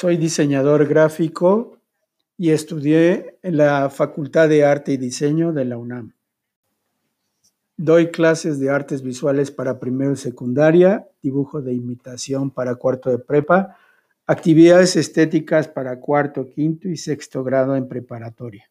Soy 0.00 0.16
diseñador 0.16 0.88
gráfico 0.88 1.76
y 2.38 2.52
estudié 2.52 3.36
en 3.42 3.58
la 3.58 3.90
Facultad 3.90 4.48
de 4.48 4.64
Arte 4.64 4.92
y 4.92 4.96
Diseño 4.96 5.52
de 5.52 5.66
la 5.66 5.76
UNAM. 5.76 6.14
Doy 7.76 8.10
clases 8.10 8.58
de 8.58 8.70
artes 8.70 9.02
visuales 9.02 9.50
para 9.50 9.78
primero 9.78 10.12
y 10.12 10.16
secundaria, 10.16 11.06
dibujo 11.20 11.60
de 11.60 11.74
imitación 11.74 12.50
para 12.50 12.76
cuarto 12.76 13.10
de 13.10 13.18
prepa, 13.18 13.76
actividades 14.26 14.96
estéticas 14.96 15.68
para 15.68 16.00
cuarto, 16.00 16.48
quinto 16.48 16.88
y 16.88 16.96
sexto 16.96 17.44
grado 17.44 17.76
en 17.76 17.86
preparatoria. 17.86 18.70